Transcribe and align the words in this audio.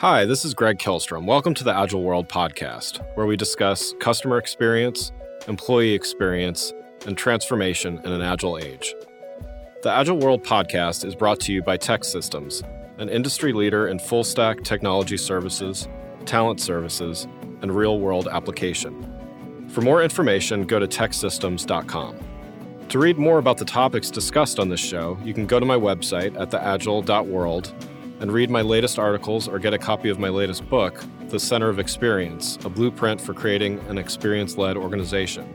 Hi, 0.00 0.26
this 0.26 0.44
is 0.44 0.52
Greg 0.52 0.76
Kihlstrom. 0.78 1.24
Welcome 1.24 1.54
to 1.54 1.64
the 1.64 1.74
Agile 1.74 2.02
World 2.02 2.28
podcast, 2.28 3.02
where 3.16 3.24
we 3.24 3.34
discuss 3.34 3.94
customer 3.98 4.36
experience, 4.36 5.10
employee 5.48 5.94
experience, 5.94 6.74
and 7.06 7.16
transformation 7.16 8.02
in 8.04 8.12
an 8.12 8.20
agile 8.20 8.58
age. 8.58 8.94
The 9.82 9.90
Agile 9.90 10.18
World 10.18 10.44
podcast 10.44 11.06
is 11.06 11.14
brought 11.14 11.40
to 11.40 11.52
you 11.54 11.62
by 11.62 11.78
TEKsystems, 11.78 12.62
an 12.98 13.08
industry 13.08 13.54
leader 13.54 13.88
in 13.88 13.98
full 13.98 14.22
stack 14.22 14.62
technology 14.64 15.16
services, 15.16 15.88
talent 16.26 16.60
services, 16.60 17.26
and 17.62 17.74
real 17.74 17.98
world 17.98 18.28
application. 18.30 19.66
For 19.70 19.80
more 19.80 20.02
information, 20.02 20.66
go 20.66 20.78
to 20.78 20.86
teksystems.com. 20.86 22.18
To 22.90 22.98
read 22.98 23.16
more 23.16 23.38
about 23.38 23.56
the 23.56 23.64
topics 23.64 24.10
discussed 24.10 24.58
on 24.58 24.68
this 24.68 24.78
show, 24.78 25.16
you 25.24 25.32
can 25.32 25.46
go 25.46 25.58
to 25.58 25.64
my 25.64 25.76
website 25.76 26.38
at 26.38 26.50
theagile.world 26.50 27.72
and 28.20 28.32
read 28.32 28.50
my 28.50 28.62
latest 28.62 28.98
articles 28.98 29.48
or 29.48 29.58
get 29.58 29.74
a 29.74 29.78
copy 29.78 30.08
of 30.08 30.18
my 30.18 30.28
latest 30.28 30.68
book, 30.68 31.04
The 31.28 31.38
Center 31.38 31.68
of 31.68 31.78
Experience 31.78 32.58
A 32.64 32.68
Blueprint 32.68 33.20
for 33.20 33.34
Creating 33.34 33.78
an 33.88 33.98
Experience 33.98 34.56
Led 34.56 34.76
Organization, 34.76 35.46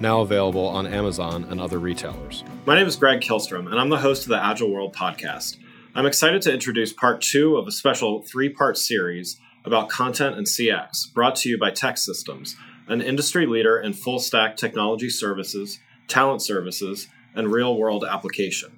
now 0.00 0.20
available 0.20 0.66
on 0.66 0.86
Amazon 0.86 1.44
and 1.50 1.60
other 1.60 1.78
retailers. 1.78 2.44
My 2.64 2.74
name 2.74 2.86
is 2.86 2.96
Greg 2.96 3.20
Kihlstrom, 3.20 3.70
and 3.70 3.80
I'm 3.80 3.88
the 3.88 3.98
host 3.98 4.22
of 4.22 4.28
the 4.28 4.44
Agile 4.44 4.72
World 4.72 4.94
podcast. 4.94 5.56
I'm 5.94 6.06
excited 6.06 6.42
to 6.42 6.52
introduce 6.52 6.92
part 6.92 7.22
two 7.22 7.56
of 7.56 7.66
a 7.66 7.72
special 7.72 8.22
three 8.22 8.48
part 8.48 8.76
series 8.76 9.40
about 9.64 9.88
content 9.88 10.36
and 10.36 10.46
CX, 10.46 11.12
brought 11.12 11.36
to 11.36 11.48
you 11.48 11.58
by 11.58 11.70
TEKsystems, 11.70 12.54
an 12.86 13.00
industry 13.00 13.46
leader 13.46 13.80
in 13.80 13.92
full 13.92 14.20
stack 14.20 14.56
technology 14.56 15.10
services, 15.10 15.80
talent 16.06 16.42
services, 16.42 17.08
and 17.34 17.52
real 17.52 17.76
world 17.76 18.04
application. 18.04 18.75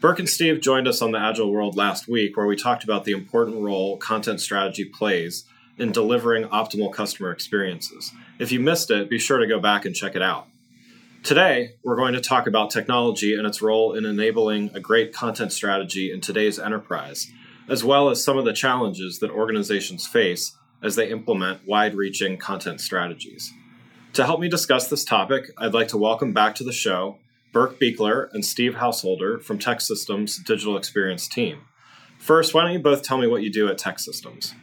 Burk 0.00 0.18
and 0.18 0.28
Steve 0.30 0.62
joined 0.62 0.88
us 0.88 1.02
on 1.02 1.12
the 1.12 1.18
Agile 1.18 1.52
World 1.52 1.76
last 1.76 2.08
week, 2.08 2.34
where 2.34 2.46
we 2.46 2.56
talked 2.56 2.84
about 2.84 3.04
the 3.04 3.12
important 3.12 3.60
role 3.60 3.98
content 3.98 4.40
strategy 4.40 4.86
plays 4.86 5.44
in 5.76 5.92
delivering 5.92 6.44
optimal 6.44 6.90
customer 6.90 7.30
experiences. 7.30 8.10
If 8.38 8.50
you 8.50 8.60
missed 8.60 8.90
it, 8.90 9.10
be 9.10 9.18
sure 9.18 9.36
to 9.36 9.46
go 9.46 9.60
back 9.60 9.84
and 9.84 9.94
check 9.94 10.16
it 10.16 10.22
out. 10.22 10.46
Today, 11.22 11.74
we're 11.84 11.96
going 11.96 12.14
to 12.14 12.20
talk 12.22 12.46
about 12.46 12.70
technology 12.70 13.36
and 13.36 13.46
its 13.46 13.60
role 13.60 13.92
in 13.92 14.06
enabling 14.06 14.70
a 14.72 14.80
great 14.80 15.12
content 15.12 15.52
strategy 15.52 16.10
in 16.10 16.22
today's 16.22 16.58
enterprise, 16.58 17.30
as 17.68 17.84
well 17.84 18.08
as 18.08 18.24
some 18.24 18.38
of 18.38 18.46
the 18.46 18.54
challenges 18.54 19.18
that 19.18 19.30
organizations 19.30 20.06
face 20.06 20.56
as 20.82 20.96
they 20.96 21.10
implement 21.10 21.68
wide 21.68 21.94
reaching 21.94 22.38
content 22.38 22.80
strategies. 22.80 23.52
To 24.14 24.24
help 24.24 24.40
me 24.40 24.48
discuss 24.48 24.88
this 24.88 25.04
topic, 25.04 25.50
I'd 25.58 25.74
like 25.74 25.88
to 25.88 25.98
welcome 25.98 26.32
back 26.32 26.54
to 26.54 26.64
the 26.64 26.72
show 26.72 27.18
Burk 27.52 27.80
Buechler 27.80 28.32
and 28.32 28.44
Steve 28.44 28.76
Householder 28.76 29.38
from 29.38 29.58
TEKsystems 29.58 30.44
Digital 30.44 30.76
Experience 30.76 31.26
team. 31.26 31.62
First, 32.18 32.54
why 32.54 32.62
don't 32.62 32.72
you 32.72 32.78
both 32.78 33.02
tell 33.02 33.18
me 33.18 33.26
what 33.26 33.42
you 33.42 33.50
do 33.50 33.68
at 33.68 33.78
TEKsystems? 33.78 34.54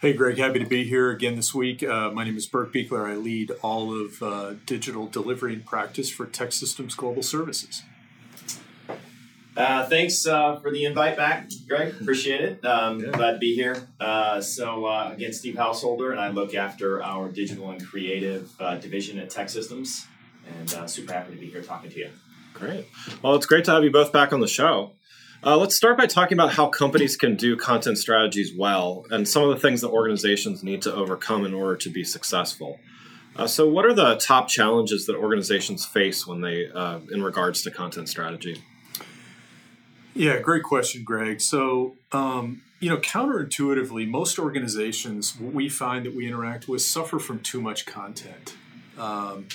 Hey, 0.00 0.14
Greg, 0.14 0.38
happy 0.38 0.58
to 0.58 0.66
be 0.66 0.84
here 0.84 1.10
again 1.10 1.36
this 1.36 1.54
week. 1.54 1.82
Uh, 1.82 2.10
my 2.10 2.24
name 2.24 2.36
is 2.36 2.46
Burk 2.46 2.72
Buechler. 2.72 3.08
I 3.08 3.16
lead 3.16 3.52
all 3.62 3.94
of 3.94 4.22
uh, 4.22 4.54
digital 4.66 5.06
delivery 5.06 5.52
and 5.52 5.64
practice 5.64 6.10
for 6.10 6.26
TEKsystems 6.26 6.96
Global 6.96 7.22
Services. 7.22 7.82
Uh, 9.54 9.86
thanks 9.86 10.26
uh, 10.26 10.58
for 10.60 10.70
the 10.70 10.86
invite 10.86 11.16
back, 11.16 11.50
Greg. 11.68 11.94
Appreciate 12.00 12.40
it. 12.40 12.64
Um, 12.64 13.00
yeah. 13.00 13.10
Glad 13.10 13.32
to 13.32 13.38
be 13.38 13.54
here. 13.54 13.88
Uh, 14.00 14.40
so, 14.40 14.86
uh, 14.86 15.10
again, 15.12 15.32
Steve 15.32 15.56
Householder, 15.56 16.10
and 16.10 16.18
I 16.18 16.30
look 16.30 16.54
after 16.54 17.02
our 17.02 17.28
digital 17.28 17.70
and 17.70 17.84
creative 17.84 18.50
uh, 18.58 18.76
division 18.76 19.18
at 19.18 19.28
TEKsystems 19.28 20.06
and 20.46 20.74
uh, 20.74 20.86
super 20.86 21.12
happy 21.12 21.34
to 21.34 21.40
be 21.40 21.46
here 21.48 21.62
talking 21.62 21.90
to 21.90 21.98
you. 21.98 22.10
Great. 22.54 22.86
Well, 23.22 23.34
it's 23.34 23.46
great 23.46 23.64
to 23.64 23.72
have 23.72 23.84
you 23.84 23.90
both 23.90 24.12
back 24.12 24.32
on 24.32 24.40
the 24.40 24.48
show. 24.48 24.92
Uh, 25.44 25.56
let's 25.56 25.74
start 25.74 25.98
by 25.98 26.06
talking 26.06 26.36
about 26.38 26.52
how 26.52 26.68
companies 26.68 27.16
can 27.16 27.34
do 27.34 27.56
content 27.56 27.98
strategies 27.98 28.52
well 28.56 29.04
and 29.10 29.26
some 29.26 29.42
of 29.42 29.48
the 29.48 29.56
things 29.56 29.80
that 29.80 29.88
organizations 29.88 30.62
need 30.62 30.80
to 30.82 30.94
overcome 30.94 31.44
in 31.44 31.52
order 31.52 31.76
to 31.76 31.90
be 31.90 32.04
successful. 32.04 32.78
Uh, 33.34 33.46
so, 33.46 33.68
what 33.68 33.84
are 33.84 33.94
the 33.94 34.16
top 34.16 34.46
challenges 34.46 35.06
that 35.06 35.16
organizations 35.16 35.84
face 35.84 36.26
when 36.26 36.42
they, 36.42 36.68
uh, 36.68 37.00
in 37.10 37.22
regards 37.22 37.62
to 37.62 37.70
content 37.70 38.08
strategy? 38.08 38.62
Yeah, 40.14 40.38
great 40.38 40.62
question, 40.62 41.02
Greg. 41.02 41.40
So, 41.40 41.96
um, 42.12 42.62
you 42.80 42.90
know, 42.90 42.98
counterintuitively, 42.98 44.08
most 44.08 44.38
organizations 44.38 45.38
we 45.40 45.68
find 45.68 46.04
that 46.04 46.14
we 46.14 46.26
interact 46.26 46.68
with 46.68 46.82
suffer 46.82 47.18
from 47.18 47.40
too 47.40 47.60
much 47.60 47.86
content. 47.86 48.54
Um, 48.98 49.46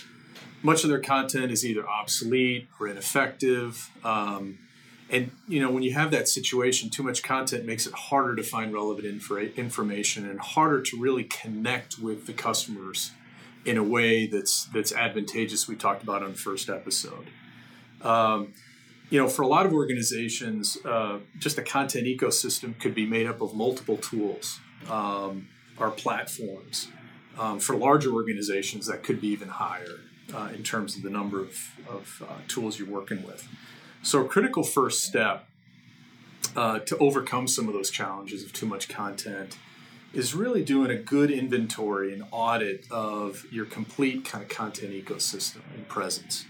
much 0.63 0.83
of 0.83 0.89
their 0.89 0.99
content 0.99 1.51
is 1.51 1.65
either 1.65 1.87
obsolete 1.87 2.67
or 2.79 2.87
ineffective. 2.87 3.89
Um, 4.03 4.59
and 5.09 5.31
you 5.47 5.61
know 5.61 5.71
when 5.71 5.83
you 5.83 5.93
have 5.93 6.11
that 6.11 6.27
situation 6.27 6.89
too 6.89 7.03
much 7.03 7.23
content 7.23 7.65
makes 7.65 7.87
it 7.87 7.93
harder 7.93 8.35
to 8.35 8.43
find 8.43 8.73
relevant 8.73 9.05
inf- 9.05 9.57
information 9.57 10.29
and 10.29 10.39
harder 10.39 10.81
to 10.81 10.99
really 10.99 11.23
connect 11.23 11.97
with 11.99 12.25
the 12.25 12.33
customers 12.33 13.11
in 13.65 13.77
a 13.77 13.83
way 13.83 14.27
that's 14.27 14.65
that's 14.65 14.91
advantageous 14.91 15.67
we 15.67 15.75
talked 15.75 16.03
about 16.03 16.23
on 16.23 16.31
the 16.31 16.37
first 16.37 16.69
episode 16.69 17.27
um, 18.01 18.53
you 19.09 19.19
know 19.19 19.27
for 19.27 19.41
a 19.43 19.47
lot 19.47 19.65
of 19.65 19.73
organizations 19.73 20.77
uh, 20.85 21.17
just 21.39 21.57
a 21.57 21.63
content 21.63 22.05
ecosystem 22.05 22.77
could 22.79 22.93
be 22.93 23.05
made 23.05 23.27
up 23.27 23.41
of 23.41 23.53
multiple 23.53 23.97
tools 23.97 24.59
um, 24.89 25.47
or 25.77 25.89
platforms 25.91 26.89
um, 27.39 27.59
for 27.59 27.75
larger 27.75 28.11
organizations 28.11 28.87
that 28.87 29.03
could 29.03 29.21
be 29.21 29.27
even 29.27 29.47
higher 29.47 29.99
uh, 30.33 30.49
in 30.53 30.63
terms 30.63 30.95
of 30.95 31.03
the 31.03 31.09
number 31.09 31.41
of, 31.41 31.71
of 31.89 32.23
uh, 32.27 32.33
tools 32.47 32.79
you're 32.79 32.87
working 32.87 33.23
with. 33.23 33.47
So, 34.03 34.23
a 34.23 34.27
critical 34.27 34.63
first 34.63 35.03
step 35.03 35.47
uh, 36.55 36.79
to 36.79 36.97
overcome 36.97 37.47
some 37.47 37.67
of 37.67 37.73
those 37.73 37.89
challenges 37.89 38.43
of 38.43 38.53
too 38.53 38.65
much 38.65 38.89
content 38.89 39.57
is 40.13 40.33
really 40.33 40.63
doing 40.63 40.89
a 40.89 40.95
good 40.95 41.29
inventory 41.29 42.13
and 42.13 42.23
audit 42.31 42.89
of 42.89 43.45
your 43.51 43.65
complete 43.65 44.25
kind 44.25 44.43
of 44.43 44.49
content 44.49 44.91
ecosystem 44.91 45.61
and 45.75 45.87
presence, 45.87 46.45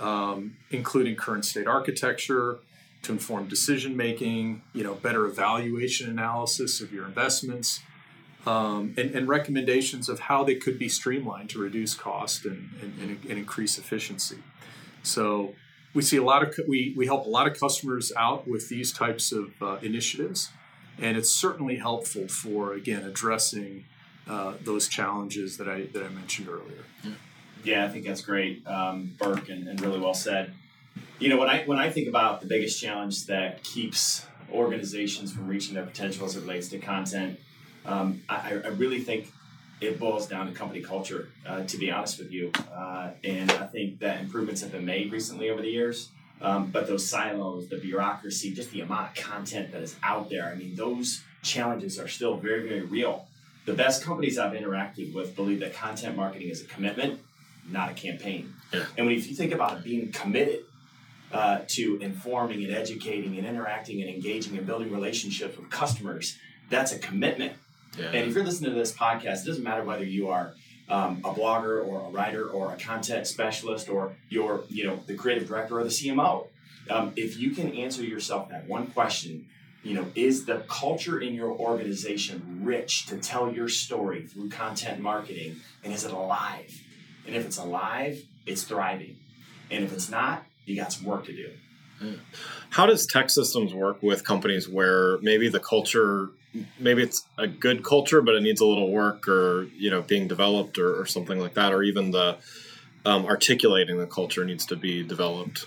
um, 0.00 0.56
including 0.70 1.14
current 1.14 1.44
state 1.44 1.66
architecture 1.66 2.58
to 3.02 3.12
inform 3.12 3.46
decision 3.46 3.96
making, 3.96 4.62
you 4.72 4.82
know, 4.82 4.94
better 4.94 5.26
evaluation 5.26 6.10
analysis 6.10 6.80
of 6.80 6.92
your 6.92 7.06
investments, 7.06 7.80
um, 8.46 8.94
and, 8.96 9.10
and, 9.14 9.28
recommendations 9.28 10.08
of 10.08 10.20
how 10.20 10.44
they 10.44 10.54
could 10.54 10.78
be 10.78 10.88
streamlined 10.88 11.50
to 11.50 11.58
reduce 11.58 11.94
cost 11.94 12.46
and, 12.46 12.70
and, 12.80 13.18
and, 13.28 13.38
increase 13.38 13.76
efficiency. 13.76 14.38
So 15.02 15.54
we 15.94 16.02
see 16.02 16.16
a 16.16 16.22
lot 16.22 16.42
of 16.42 16.58
we, 16.66 16.94
we 16.96 17.06
help 17.06 17.26
a 17.26 17.28
lot 17.28 17.46
of 17.46 17.58
customers 17.58 18.12
out 18.16 18.48
with 18.48 18.68
these 18.68 18.92
types 18.92 19.32
of 19.32 19.50
uh, 19.60 19.76
initiatives, 19.82 20.50
and 20.98 21.16
it's 21.16 21.30
certainly 21.30 21.76
helpful 21.76 22.28
for 22.28 22.72
again 22.72 23.02
addressing 23.02 23.84
uh, 24.28 24.54
those 24.64 24.88
challenges 24.88 25.58
that 25.58 25.68
I 25.68 25.82
that 25.92 26.02
I 26.02 26.08
mentioned 26.08 26.48
earlier. 26.48 26.84
Yeah, 27.04 27.12
yeah 27.62 27.84
I 27.84 27.88
think 27.88 28.06
that's 28.06 28.22
great, 28.22 28.66
um, 28.66 29.14
Burk, 29.18 29.50
and, 29.50 29.68
and 29.68 29.80
really 29.80 29.98
well 29.98 30.14
said. 30.14 30.54
You 31.18 31.28
know, 31.28 31.36
when 31.36 31.50
I 31.50 31.64
when 31.64 31.78
I 31.78 31.90
think 31.90 32.08
about 32.08 32.40
the 32.40 32.46
biggest 32.46 32.80
challenge 32.80 33.26
that 33.26 33.62
keeps 33.64 34.26
organizations 34.50 35.32
from 35.32 35.46
reaching 35.46 35.74
their 35.74 35.84
potential 35.84 36.24
as 36.24 36.36
it 36.36 36.40
relates 36.40 36.68
to 36.68 36.78
content 36.78 37.38
um, 37.90 38.22
I, 38.28 38.60
I, 38.64 38.68
really 38.68 39.00
think 39.00 39.32
it 39.80 39.98
boils 39.98 40.28
down 40.28 40.46
to 40.46 40.52
company 40.52 40.80
culture, 40.80 41.28
uh, 41.46 41.64
to 41.64 41.76
be 41.76 41.90
honest 41.90 42.18
with 42.18 42.30
you. 42.30 42.52
Uh, 42.72 43.10
and 43.24 43.50
I 43.50 43.66
think 43.66 43.98
that 44.00 44.20
improvements 44.20 44.60
have 44.60 44.72
been 44.72 44.84
made 44.84 45.10
recently 45.10 45.50
over 45.50 45.60
the 45.60 45.70
years. 45.70 46.10
Um, 46.40 46.70
but 46.70 46.86
those 46.86 47.06
silos, 47.06 47.68
the 47.68 47.76
bureaucracy, 47.76 48.54
just 48.54 48.70
the 48.70 48.80
amount 48.80 49.10
of 49.10 49.24
content 49.24 49.72
that 49.72 49.82
is 49.82 49.96
out 50.02 50.30
there, 50.30 50.46
I 50.46 50.54
mean, 50.54 50.74
those 50.74 51.22
challenges 51.42 51.98
are 51.98 52.08
still 52.08 52.36
very, 52.36 52.66
very 52.66 52.82
real. 52.82 53.26
The 53.66 53.74
best 53.74 54.02
companies 54.02 54.38
I've 54.38 54.52
interacted 54.52 55.12
with 55.12 55.36
believe 55.36 55.60
that 55.60 55.74
content 55.74 56.16
marketing 56.16 56.48
is 56.48 56.62
a 56.62 56.66
commitment, 56.66 57.20
not 57.68 57.90
a 57.90 57.94
campaign. 57.94 58.54
Yeah. 58.72 58.84
And 58.96 59.06
when 59.06 59.16
if 59.16 59.28
you 59.28 59.34
think 59.34 59.52
about 59.52 59.84
being 59.84 60.12
committed 60.12 60.60
uh, 61.32 61.60
to 61.68 61.98
informing 62.00 62.64
and 62.64 62.74
educating 62.74 63.36
and 63.36 63.46
interacting 63.46 64.00
and 64.00 64.08
engaging 64.08 64.56
and 64.56 64.66
building 64.66 64.90
relationships 64.90 65.58
with 65.58 65.68
customers, 65.70 66.38
that's 66.70 66.92
a 66.92 66.98
commitment 66.98 67.52
yeah. 67.98 68.06
And 68.06 68.28
if 68.28 68.34
you're 68.34 68.44
listening 68.44 68.72
to 68.72 68.78
this 68.78 68.92
podcast, 68.92 69.42
it 69.42 69.46
doesn't 69.46 69.64
matter 69.64 69.84
whether 69.84 70.04
you 70.04 70.28
are 70.28 70.54
um, 70.88 71.20
a 71.24 71.32
blogger 71.32 71.84
or 71.86 72.06
a 72.06 72.10
writer 72.10 72.48
or 72.48 72.72
a 72.72 72.76
content 72.76 73.26
specialist 73.26 73.88
or 73.88 74.16
you're, 74.28 74.64
you 74.68 74.84
know, 74.86 74.98
the 75.06 75.14
creative 75.14 75.46
director 75.48 75.78
or 75.78 75.84
the 75.84 75.90
CMO. 75.90 76.48
um, 76.90 77.12
if 77.16 77.38
you 77.38 77.50
can 77.50 77.72
answer 77.74 78.02
yourself 78.02 78.48
that 78.50 78.66
one 78.66 78.86
question, 78.88 79.46
you 79.82 79.94
know, 79.94 80.06
is 80.14 80.44
the 80.44 80.58
culture 80.68 81.20
in 81.20 81.34
your 81.34 81.50
organization 81.50 82.60
rich 82.62 83.06
to 83.06 83.16
tell 83.16 83.52
your 83.52 83.68
story 83.68 84.26
through 84.26 84.48
content 84.50 85.00
marketing, 85.00 85.56
and 85.84 85.92
is 85.92 86.04
it 86.04 86.12
alive? 86.12 86.82
And 87.26 87.34
if 87.34 87.46
it's 87.46 87.58
alive, 87.58 88.22
it's 88.46 88.64
thriving, 88.64 89.16
and 89.70 89.84
if 89.84 89.92
it's 89.92 90.10
not, 90.10 90.44
you 90.66 90.76
got 90.76 90.92
some 90.92 91.04
work 91.04 91.24
to 91.26 91.32
do. 91.32 91.50
How 92.70 92.86
does 92.86 93.06
TEKsystems 93.06 93.74
work 93.74 94.02
with 94.02 94.24
companies 94.24 94.68
where 94.68 95.18
maybe 95.18 95.48
the 95.48 95.60
culture, 95.60 96.30
maybe 96.78 97.02
it's 97.02 97.26
a 97.36 97.46
good 97.46 97.82
culture, 97.84 98.22
but 98.22 98.34
it 98.34 98.42
needs 98.42 98.60
a 98.60 98.66
little 98.66 98.90
work, 98.90 99.28
or 99.28 99.64
you 99.76 99.90
know, 99.90 100.02
being 100.02 100.28
developed, 100.28 100.78
or, 100.78 101.00
or 101.00 101.06
something 101.06 101.38
like 101.38 101.54
that, 101.54 101.72
or 101.72 101.82
even 101.82 102.10
the 102.10 102.38
um, 103.04 103.26
articulating 103.26 103.98
the 103.98 104.06
culture 104.06 104.44
needs 104.44 104.66
to 104.66 104.76
be 104.76 105.02
developed? 105.02 105.66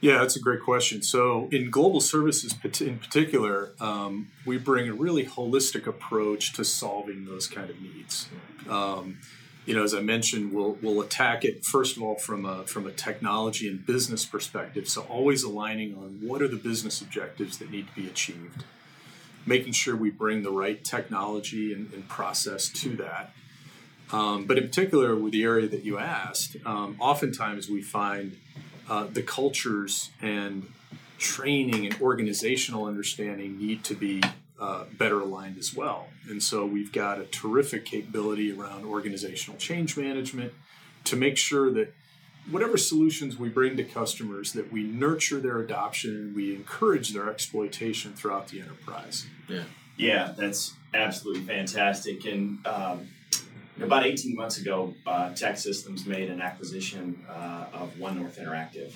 Yeah, 0.00 0.18
that's 0.18 0.36
a 0.36 0.40
great 0.40 0.60
question. 0.60 1.02
So, 1.02 1.48
in 1.50 1.70
global 1.70 2.00
services 2.00 2.54
in 2.80 2.98
particular, 2.98 3.72
um, 3.80 4.28
we 4.44 4.58
bring 4.58 4.88
a 4.88 4.92
really 4.92 5.24
holistic 5.24 5.86
approach 5.86 6.52
to 6.54 6.64
solving 6.64 7.24
those 7.24 7.46
kind 7.46 7.70
of 7.70 7.80
needs. 7.80 8.28
Um, 8.68 9.18
you 9.66 9.74
know, 9.74 9.82
as 9.82 9.92
I 9.92 10.00
mentioned, 10.00 10.52
we'll 10.52 10.78
we'll 10.80 11.00
attack 11.00 11.44
it 11.44 11.64
first 11.64 11.96
of 11.96 12.02
all 12.02 12.14
from 12.14 12.46
a 12.46 12.64
from 12.64 12.86
a 12.86 12.92
technology 12.92 13.68
and 13.68 13.84
business 13.84 14.24
perspective. 14.24 14.88
So, 14.88 15.02
always 15.02 15.42
aligning 15.42 15.94
on 15.96 16.20
what 16.22 16.40
are 16.40 16.48
the 16.48 16.56
business 16.56 17.00
objectives 17.00 17.58
that 17.58 17.70
need 17.70 17.88
to 17.88 17.94
be 17.94 18.06
achieved, 18.06 18.64
making 19.44 19.72
sure 19.72 19.96
we 19.96 20.10
bring 20.10 20.44
the 20.44 20.52
right 20.52 20.82
technology 20.82 21.72
and, 21.72 21.92
and 21.92 22.08
process 22.08 22.68
to 22.68 22.96
that. 22.96 23.32
Um, 24.12 24.44
but 24.46 24.56
in 24.56 24.68
particular, 24.68 25.16
with 25.16 25.32
the 25.32 25.42
area 25.42 25.68
that 25.68 25.82
you 25.82 25.98
asked, 25.98 26.56
um, 26.64 26.96
oftentimes 27.00 27.68
we 27.68 27.82
find 27.82 28.36
uh, 28.88 29.08
the 29.12 29.22
cultures 29.22 30.10
and 30.22 30.68
training 31.18 31.86
and 31.86 32.00
organizational 32.00 32.84
understanding 32.84 33.58
need 33.58 33.82
to 33.82 33.94
be 33.94 34.22
uh, 34.58 34.84
better 34.92 35.20
aligned 35.20 35.58
as 35.58 35.74
well. 35.74 36.08
And 36.28 36.42
so 36.42 36.64
we've 36.64 36.92
got 36.92 37.18
a 37.18 37.24
terrific 37.24 37.84
capability 37.84 38.52
around 38.52 38.84
organizational 38.84 39.58
change 39.58 39.96
management 39.96 40.52
to 41.04 41.16
make 41.16 41.36
sure 41.36 41.70
that 41.72 41.94
whatever 42.50 42.76
solutions 42.76 43.36
we 43.38 43.48
bring 43.48 43.76
to 43.76 43.84
customers 43.84 44.52
that 44.52 44.72
we 44.72 44.82
nurture 44.82 45.40
their 45.40 45.58
adoption 45.58 46.10
and 46.10 46.36
we 46.36 46.54
encourage 46.54 47.12
their 47.12 47.28
exploitation 47.28 48.12
throughout 48.12 48.48
the 48.48 48.60
enterprise. 48.60 49.26
Yeah, 49.48 49.64
yeah, 49.96 50.34
that's 50.36 50.74
absolutely 50.94 51.42
fantastic. 51.42 52.24
And 52.24 52.64
um, 52.66 53.08
about 53.80 54.06
18 54.06 54.34
months 54.34 54.58
ago, 54.58 54.94
uh, 55.06 55.30
TEKsystems 55.30 56.06
made 56.06 56.30
an 56.30 56.40
acquisition 56.40 57.24
uh, 57.28 57.66
of 57.72 57.98
One 57.98 58.18
North 58.20 58.38
Interactive. 58.38 58.92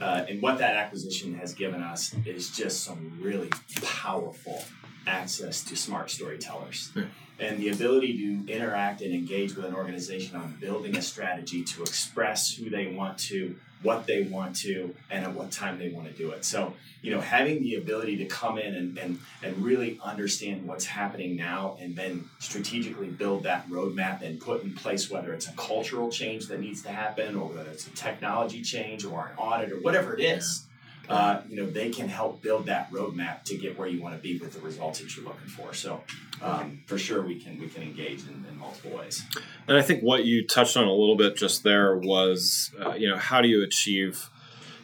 Uh, 0.00 0.24
and 0.28 0.42
what 0.42 0.58
that 0.58 0.74
acquisition 0.74 1.34
has 1.34 1.54
given 1.54 1.80
us 1.80 2.14
is 2.24 2.50
just 2.50 2.82
some 2.82 3.18
really 3.20 3.50
powerful 3.82 4.64
access 5.06 5.62
to 5.64 5.76
smart 5.76 6.10
storytellers. 6.10 6.90
Yeah. 6.94 7.04
And 7.38 7.58
the 7.58 7.70
ability 7.70 8.18
to 8.18 8.52
interact 8.52 9.00
and 9.00 9.12
engage 9.12 9.56
with 9.56 9.64
an 9.64 9.74
organization 9.74 10.36
on 10.36 10.56
building 10.60 10.96
a 10.96 11.02
strategy 11.02 11.64
to 11.64 11.82
express 11.82 12.54
who 12.54 12.70
they 12.70 12.88
want 12.88 13.18
to 13.18 13.56
what 13.82 14.06
they 14.06 14.22
want 14.22 14.56
to 14.56 14.94
and 15.10 15.24
at 15.24 15.32
what 15.32 15.50
time 15.50 15.78
they 15.78 15.88
want 15.88 16.06
to 16.06 16.12
do 16.14 16.30
it. 16.30 16.44
So, 16.44 16.74
you 17.02 17.10
know, 17.10 17.20
having 17.20 17.62
the 17.62 17.74
ability 17.74 18.16
to 18.18 18.26
come 18.26 18.58
in 18.58 18.74
and, 18.74 18.96
and, 18.98 19.18
and 19.42 19.56
really 19.58 19.98
understand 20.02 20.66
what's 20.66 20.84
happening 20.84 21.36
now 21.36 21.76
and 21.80 21.96
then 21.96 22.28
strategically 22.38 23.08
build 23.08 23.42
that 23.42 23.68
roadmap 23.68 24.22
and 24.22 24.40
put 24.40 24.62
in 24.62 24.72
place 24.74 25.10
whether 25.10 25.32
it's 25.32 25.48
a 25.48 25.52
cultural 25.52 26.10
change 26.10 26.46
that 26.46 26.60
needs 26.60 26.82
to 26.82 26.90
happen 26.90 27.34
or 27.34 27.48
whether 27.48 27.70
it's 27.70 27.86
a 27.86 27.90
technology 27.90 28.62
change 28.62 29.04
or 29.04 29.26
an 29.26 29.36
audit 29.36 29.72
or 29.72 29.80
whatever 29.80 30.14
it 30.14 30.20
is. 30.22 30.66
Uh, 31.08 31.40
you 31.48 31.56
know, 31.56 31.68
they 31.68 31.90
can 31.90 32.08
help 32.08 32.42
build 32.42 32.66
that 32.66 32.90
roadmap 32.90 33.42
to 33.44 33.56
get 33.56 33.78
where 33.78 33.88
you 33.88 34.00
want 34.00 34.14
to 34.14 34.22
be 34.22 34.38
with 34.38 34.52
the 34.52 34.60
results 34.60 35.00
that 35.00 35.14
you're 35.16 35.24
looking 35.24 35.48
for. 35.48 35.74
So, 35.74 36.00
um, 36.40 36.82
for 36.86 36.96
sure, 36.96 37.22
we 37.22 37.38
can 37.40 37.58
we 37.58 37.68
can 37.68 37.82
engage 37.82 38.22
in, 38.22 38.44
in, 38.48 38.58
multiple 38.58 38.96
ways. 38.96 39.24
And 39.66 39.76
I 39.76 39.82
think 39.82 40.02
what 40.02 40.24
you 40.24 40.46
touched 40.46 40.76
on 40.76 40.84
a 40.84 40.92
little 40.92 41.16
bit 41.16 41.36
just 41.36 41.64
there 41.64 41.96
was, 41.96 42.70
uh, 42.80 42.94
you 42.94 43.08
know, 43.08 43.16
how 43.16 43.40
do 43.40 43.48
you 43.48 43.64
achieve 43.64 44.30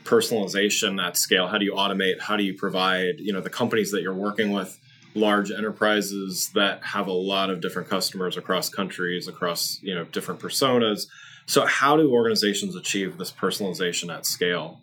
personalization 0.05 1.03
at 1.03 1.17
scale? 1.17 1.47
How 1.49 1.59
do 1.59 1.65
you 1.65 1.73
automate? 1.73 2.21
How 2.21 2.37
do 2.37 2.43
you 2.43 2.55
provide, 2.55 3.21
you 3.21 3.33
know, 3.33 3.41
the 3.41 3.51
companies 3.51 3.91
that 3.93 4.03
you're 4.03 4.15
working 4.15 4.53
with? 4.53 4.79
large 5.15 5.51
enterprises 5.51 6.51
that 6.55 6.83
have 6.85 7.07
a 7.07 7.13
lot 7.13 7.51
of 7.51 7.61
different 7.61 7.89
customers 7.89 8.37
across 8.37 8.69
countries 8.69 9.27
across 9.27 9.81
you 9.83 9.95
know 9.95 10.05
different 10.05 10.39
personas 10.39 11.07
so 11.47 11.65
how 11.65 11.97
do 11.97 12.13
organizations 12.13 12.77
achieve 12.77 13.17
this 13.17 13.33
personalization 13.33 14.15
at 14.15 14.27
scale 14.27 14.81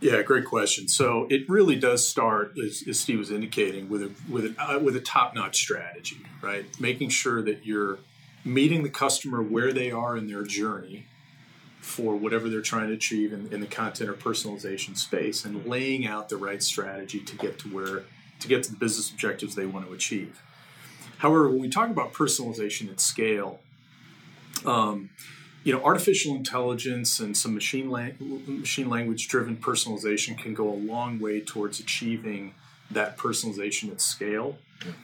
yeah, 0.00 0.22
great 0.22 0.44
question. 0.44 0.86
So 0.88 1.26
it 1.28 1.48
really 1.48 1.76
does 1.76 2.08
start, 2.08 2.56
as, 2.58 2.84
as 2.88 3.00
Steve 3.00 3.18
was 3.18 3.30
indicating, 3.30 3.88
with 3.88 4.02
a 4.02 4.10
with 4.30 4.54
uh, 4.58 4.78
with 4.80 4.94
a 4.96 5.00
top 5.00 5.34
notch 5.34 5.56
strategy, 5.56 6.18
right? 6.40 6.64
Making 6.80 7.08
sure 7.08 7.42
that 7.42 7.66
you're 7.66 7.98
meeting 8.44 8.84
the 8.84 8.90
customer 8.90 9.42
where 9.42 9.72
they 9.72 9.90
are 9.90 10.16
in 10.16 10.28
their 10.28 10.44
journey 10.44 11.06
for 11.80 12.14
whatever 12.14 12.48
they're 12.48 12.60
trying 12.60 12.88
to 12.88 12.94
achieve 12.94 13.32
in, 13.32 13.52
in 13.52 13.60
the 13.60 13.66
content 13.66 14.08
or 14.08 14.14
personalization 14.14 14.96
space, 14.96 15.44
and 15.44 15.66
laying 15.66 16.06
out 16.06 16.28
the 16.28 16.36
right 16.36 16.62
strategy 16.62 17.20
to 17.20 17.36
get 17.36 17.58
to 17.58 17.68
where 17.68 18.04
to 18.38 18.48
get 18.48 18.62
to 18.62 18.70
the 18.70 18.76
business 18.76 19.10
objectives 19.10 19.56
they 19.56 19.66
want 19.66 19.86
to 19.86 19.92
achieve. 19.92 20.42
However, 21.18 21.48
when 21.48 21.58
we 21.58 21.68
talk 21.68 21.90
about 21.90 22.12
personalization 22.12 22.88
at 22.88 23.00
scale, 23.00 23.58
um, 24.64 25.10
you 25.68 25.74
know, 25.74 25.84
artificial 25.84 26.34
intelligence 26.34 27.20
and 27.20 27.36
some 27.36 27.52
machine 27.52 27.90
la- 27.90 28.08
machine 28.46 28.88
language 28.88 29.28
driven 29.28 29.54
personalization 29.54 30.34
can 30.38 30.54
go 30.54 30.66
a 30.66 30.78
long 30.92 31.20
way 31.20 31.42
towards 31.42 31.78
achieving 31.78 32.54
that 32.90 33.18
personalization 33.18 33.92
at 33.92 34.00
scale 34.00 34.56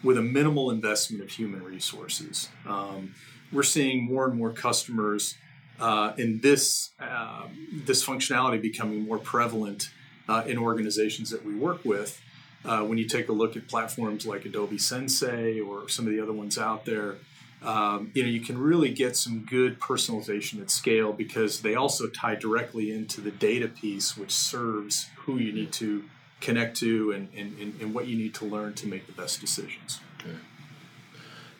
with 0.02 0.16
a 0.16 0.22
minimal 0.22 0.70
investment 0.70 1.22
of 1.22 1.28
human 1.28 1.62
resources. 1.62 2.48
Um, 2.66 3.14
we're 3.52 3.62
seeing 3.62 4.04
more 4.04 4.24
and 4.24 4.38
more 4.38 4.52
customers 4.52 5.34
uh, 5.78 6.14
in 6.16 6.40
this 6.40 6.92
uh, 6.98 7.42
this 7.70 8.02
functionality 8.02 8.62
becoming 8.62 9.04
more 9.04 9.18
prevalent 9.18 9.90
uh, 10.30 10.44
in 10.46 10.56
organizations 10.56 11.28
that 11.28 11.44
we 11.44 11.54
work 11.54 11.84
with. 11.84 12.22
Uh, 12.64 12.80
when 12.84 12.96
you 12.96 13.06
take 13.06 13.28
a 13.28 13.32
look 13.32 13.54
at 13.54 13.68
platforms 13.68 14.26
like 14.26 14.46
Adobe 14.46 14.78
Sensei 14.78 15.60
or 15.60 15.90
some 15.90 16.06
of 16.06 16.12
the 16.14 16.22
other 16.22 16.32
ones 16.32 16.56
out 16.56 16.86
there, 16.86 17.16
um, 17.64 18.10
you 18.14 18.22
know 18.22 18.28
you 18.28 18.40
can 18.40 18.58
really 18.58 18.90
get 18.92 19.16
some 19.16 19.40
good 19.40 19.80
personalization 19.80 20.60
at 20.60 20.70
scale 20.70 21.12
because 21.12 21.60
they 21.60 21.74
also 21.74 22.08
tie 22.08 22.34
directly 22.34 22.92
into 22.92 23.20
the 23.20 23.30
data 23.30 23.68
piece 23.68 24.16
which 24.16 24.32
serves 24.32 25.08
who 25.18 25.38
you 25.38 25.52
need 25.52 25.72
to 25.72 26.04
connect 26.40 26.76
to 26.76 27.12
and, 27.12 27.28
and, 27.34 27.80
and, 27.80 27.94
what 27.94 28.06
you 28.06 28.16
need 28.16 28.34
to 28.34 28.44
learn 28.44 28.74
to 28.74 28.86
make 28.86 29.06
the 29.06 29.12
best 29.12 29.40
decisions 29.40 30.00
okay. 30.20 30.36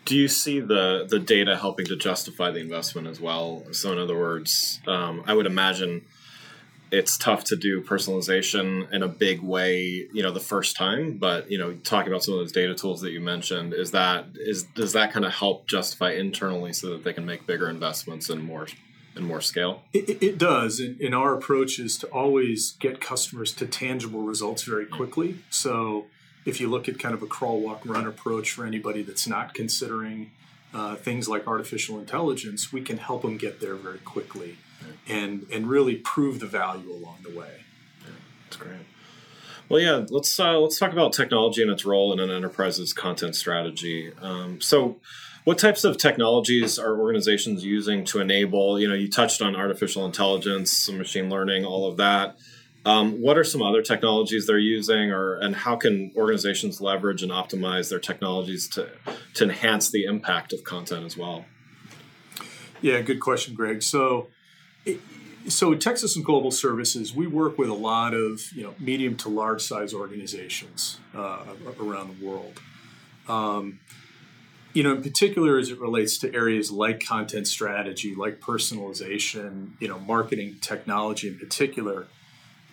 do 0.04 0.16
you 0.16 0.28
see 0.28 0.60
the 0.60 1.06
the 1.08 1.18
data 1.18 1.56
helping 1.56 1.86
to 1.86 1.96
justify 1.96 2.50
the 2.50 2.60
investment 2.60 3.06
as 3.06 3.20
well 3.20 3.64
so 3.72 3.92
in 3.92 3.98
other 3.98 4.18
words 4.18 4.80
um, 4.86 5.22
i 5.26 5.34
would 5.34 5.46
imagine 5.46 6.04
it's 6.94 7.18
tough 7.18 7.42
to 7.44 7.56
do 7.56 7.82
personalization 7.82 8.90
in 8.92 9.02
a 9.02 9.08
big 9.08 9.42
way, 9.42 10.06
you 10.12 10.22
know, 10.22 10.30
the 10.30 10.40
first 10.40 10.76
time. 10.76 11.18
But 11.18 11.50
you 11.50 11.58
know, 11.58 11.74
talking 11.74 12.12
about 12.12 12.22
some 12.22 12.34
of 12.34 12.40
those 12.40 12.52
data 12.52 12.74
tools 12.74 13.00
that 13.00 13.10
you 13.10 13.20
mentioned, 13.20 13.74
is 13.74 13.90
that 13.90 14.26
is 14.36 14.62
does 14.62 14.92
that 14.92 15.12
kind 15.12 15.24
of 15.24 15.32
help 15.32 15.66
justify 15.66 16.12
internally 16.12 16.72
so 16.72 16.90
that 16.90 17.04
they 17.04 17.12
can 17.12 17.26
make 17.26 17.46
bigger 17.46 17.68
investments 17.68 18.30
and 18.30 18.44
more 18.44 18.68
and 19.16 19.26
more 19.26 19.40
scale? 19.40 19.82
It, 19.92 20.22
it 20.22 20.38
does. 20.38 20.78
And, 20.78 21.00
and 21.00 21.14
our 21.14 21.34
approach 21.34 21.78
is 21.78 21.98
to 21.98 22.06
always 22.08 22.72
get 22.72 23.00
customers 23.00 23.52
to 23.54 23.66
tangible 23.66 24.22
results 24.22 24.62
very 24.62 24.86
quickly. 24.86 25.38
So 25.50 26.06
if 26.44 26.60
you 26.60 26.68
look 26.68 26.88
at 26.88 26.98
kind 26.98 27.14
of 27.14 27.22
a 27.22 27.26
crawl, 27.26 27.60
walk, 27.60 27.82
run 27.84 28.06
approach 28.06 28.52
for 28.52 28.66
anybody 28.66 29.02
that's 29.02 29.26
not 29.26 29.54
considering 29.54 30.30
uh, 30.72 30.96
things 30.96 31.28
like 31.28 31.46
artificial 31.46 31.98
intelligence, 31.98 32.72
we 32.72 32.82
can 32.82 32.98
help 32.98 33.22
them 33.22 33.36
get 33.36 33.60
there 33.60 33.76
very 33.76 33.98
quickly 33.98 34.58
and 35.08 35.46
and 35.52 35.68
really 35.68 35.96
prove 35.96 36.40
the 36.40 36.46
value 36.46 36.92
along 36.92 37.18
the 37.22 37.36
way. 37.36 37.64
That's 38.44 38.56
great. 38.56 38.80
Well, 39.68 39.80
yeah, 39.80 40.04
let's 40.10 40.38
uh, 40.38 40.58
let's 40.58 40.78
talk 40.78 40.92
about 40.92 41.12
technology 41.12 41.62
and 41.62 41.70
its 41.70 41.84
role 41.84 42.12
in 42.12 42.20
an 42.20 42.30
enterprise's 42.30 42.92
content 42.92 43.34
strategy. 43.34 44.12
Um, 44.20 44.60
so, 44.60 44.96
what 45.44 45.58
types 45.58 45.84
of 45.84 45.96
technologies 45.96 46.78
are 46.78 46.98
organizations 46.98 47.64
using 47.64 48.04
to 48.06 48.20
enable? 48.20 48.78
You 48.78 48.88
know, 48.88 48.94
you 48.94 49.08
touched 49.10 49.40
on 49.40 49.56
artificial 49.56 50.04
intelligence, 50.04 50.70
some 50.70 50.98
machine 50.98 51.30
learning, 51.30 51.64
all 51.64 51.86
of 51.88 51.96
that. 51.96 52.36
Um, 52.86 53.22
what 53.22 53.38
are 53.38 53.44
some 53.44 53.62
other 53.62 53.80
technologies 53.80 54.46
they're 54.46 54.58
using, 54.58 55.10
or 55.10 55.36
and 55.36 55.56
how 55.56 55.76
can 55.76 56.12
organizations 56.14 56.82
leverage 56.82 57.22
and 57.22 57.32
optimize 57.32 57.88
their 57.88 58.00
technologies 58.00 58.68
to 58.70 58.90
to 59.34 59.44
enhance 59.44 59.90
the 59.90 60.04
impact 60.04 60.52
of 60.52 60.62
content 60.64 61.06
as 61.06 61.16
well? 61.16 61.46
Yeah, 62.82 63.00
good 63.00 63.20
question, 63.20 63.54
Greg. 63.54 63.82
So 63.82 64.28
so 65.48 65.72
at 65.72 65.80
and 66.16 66.24
Global 66.24 66.50
Services, 66.50 67.14
we 67.14 67.26
work 67.26 67.58
with 67.58 67.68
a 67.68 67.74
lot 67.74 68.14
of 68.14 68.52
you 68.52 68.62
know 68.62 68.74
medium 68.78 69.16
to 69.18 69.28
large 69.28 69.62
size 69.62 69.92
organizations 69.92 70.98
uh, 71.14 71.44
around 71.80 72.18
the 72.18 72.26
world. 72.26 72.60
Um, 73.28 73.80
you 74.72 74.82
know, 74.82 74.92
in 74.92 75.02
particular, 75.02 75.58
as 75.58 75.70
it 75.70 75.80
relates 75.80 76.18
to 76.18 76.34
areas 76.34 76.70
like 76.70 77.04
content 77.04 77.46
strategy, 77.46 78.14
like 78.14 78.40
personalization, 78.40 79.70
you 79.78 79.86
know, 79.86 80.00
marketing 80.00 80.56
technology 80.60 81.28
in 81.28 81.38
particular, 81.38 82.08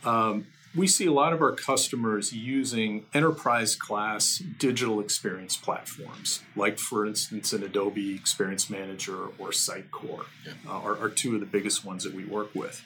um, 0.03 0.47
we 0.75 0.87
see 0.87 1.05
a 1.05 1.11
lot 1.11 1.33
of 1.33 1.41
our 1.41 1.51
customers 1.51 2.31
using 2.31 3.05
enterprise 3.13 3.75
class 3.75 4.37
digital 4.37 4.99
experience 4.99 5.57
platforms, 5.57 6.41
like, 6.55 6.79
for 6.79 7.05
instance, 7.05 7.51
an 7.51 7.63
Adobe 7.63 8.15
Experience 8.15 8.69
Manager 8.69 9.25
or 9.37 9.49
Sitecore, 9.49 10.25
yeah. 10.45 10.53
uh, 10.67 10.79
are, 10.79 10.97
are 10.97 11.09
two 11.09 11.33
of 11.33 11.41
the 11.41 11.45
biggest 11.45 11.83
ones 11.83 12.03
that 12.03 12.13
we 12.13 12.23
work 12.23 12.55
with. 12.55 12.83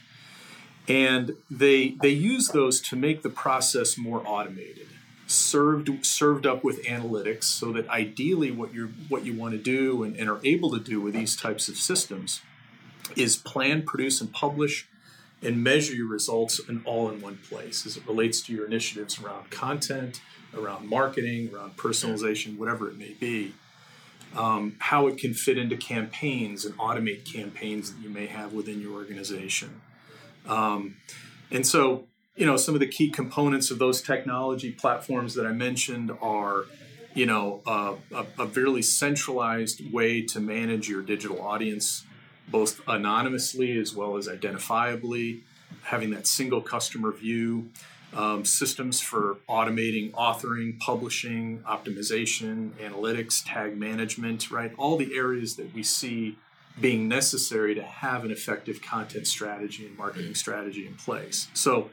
And 0.87 1.35
they, 1.49 1.95
they 2.01 2.09
use 2.09 2.49
those 2.49 2.79
to 2.81 2.95
make 2.95 3.21
the 3.21 3.29
process 3.29 3.97
more 3.97 4.23
automated 4.25 4.87
served 5.27 6.05
served 6.05 6.45
up 6.45 6.63
with 6.63 6.83
analytics 6.83 7.45
so 7.45 7.71
that 7.71 7.89
ideally 7.89 8.51
what 8.51 8.73
you 8.73 8.93
what 9.09 9.25
you 9.25 9.33
want 9.33 9.53
to 9.53 9.57
do 9.57 10.03
and, 10.03 10.15
and, 10.17 10.29
are 10.29 10.39
able 10.43 10.69
to 10.71 10.79
do 10.79 11.01
with 11.01 11.15
these 11.15 11.35
types 11.35 11.67
of 11.67 11.75
systems 11.75 12.41
is 13.15 13.35
plan 13.35 13.81
produce 13.81 14.21
and 14.21 14.31
publish 14.31 14.87
and 15.45 15.63
measure 15.63 15.93
your 15.93 16.07
results 16.07 16.59
in 16.67 16.81
all 16.85 17.09
in 17.09 17.21
one 17.21 17.37
place 17.49 17.85
as 17.85 17.95
it 17.97 18.07
relates 18.07 18.41
to 18.41 18.53
your 18.53 18.65
initiatives 18.65 19.21
around 19.21 19.49
content, 19.51 20.21
around 20.57 20.87
marketing, 20.87 21.51
around 21.53 21.77
personalization, 21.77 22.57
whatever 22.57 22.89
it 22.89 22.97
may 22.97 23.13
be. 23.19 23.53
Um, 24.35 24.75
how 24.79 25.07
it 25.07 25.17
can 25.17 25.33
fit 25.33 25.57
into 25.57 25.77
campaigns 25.77 26.65
and 26.65 26.75
automate 26.77 27.31
campaigns 27.31 27.93
that 27.93 28.01
you 28.01 28.09
may 28.09 28.25
have 28.25 28.51
within 28.51 28.81
your 28.81 28.93
organization. 28.93 29.79
Um, 30.45 30.97
and 31.51 31.65
so, 31.65 32.07
you 32.35 32.45
know, 32.45 32.57
some 32.57 32.73
of 32.73 32.81
the 32.81 32.87
key 32.87 33.09
components 33.09 33.71
of 33.71 33.79
those 33.79 34.01
technology 34.01 34.71
platforms 34.71 35.35
that 35.35 35.45
I 35.45 35.53
mentioned 35.53 36.11
are, 36.21 36.65
you 37.13 37.25
know, 37.25 37.61
uh, 37.65 37.95
a, 38.13 38.43
a 38.43 38.47
fairly 38.47 38.81
centralized 38.81 39.93
way 39.93 40.21
to 40.23 40.41
manage 40.41 40.89
your 40.89 41.01
digital 41.01 41.41
audience 41.41 42.03
both 42.47 42.81
anonymously 42.87 43.77
as 43.77 43.95
well 43.95 44.17
as 44.17 44.27
identifiably, 44.27 45.41
having 45.83 46.11
that 46.11 46.27
single 46.27 46.61
customer 46.61 47.11
view, 47.11 47.69
um, 48.13 48.45
systems 48.45 49.01
for 49.01 49.37
automating 49.49 50.11
authoring, 50.11 50.79
publishing, 50.79 51.59
optimization, 51.67 52.71
analytics, 52.73 53.43
tag 53.45 53.77
management, 53.77 54.49
right? 54.51 54.71
All 54.77 54.95
the 54.95 55.15
areas 55.15 55.55
that 55.57 55.73
we 55.73 55.83
see 55.83 56.37
being 56.79 57.07
necessary 57.07 57.75
to 57.75 57.83
have 57.83 58.23
an 58.25 58.31
effective 58.31 58.81
content 58.81 59.27
strategy 59.27 59.85
and 59.85 59.97
marketing 59.97 60.35
strategy 60.35 60.85
in 60.87 60.93
place. 60.95 61.47
So, 61.53 61.89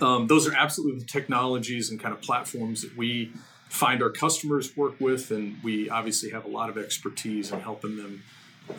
um, 0.00 0.26
those 0.26 0.46
are 0.48 0.54
absolutely 0.54 1.00
the 1.00 1.06
technologies 1.06 1.90
and 1.90 2.00
kind 2.00 2.14
of 2.14 2.20
platforms 2.20 2.82
that 2.82 2.96
we 2.96 3.32
find 3.68 4.02
our 4.02 4.10
customers 4.10 4.76
work 4.76 4.98
with, 5.00 5.30
and 5.30 5.62
we 5.62 5.90
obviously 5.90 6.30
have 6.30 6.44
a 6.44 6.48
lot 6.48 6.70
of 6.70 6.78
expertise 6.78 7.52
in 7.52 7.60
helping 7.60 7.96
them 7.96 8.22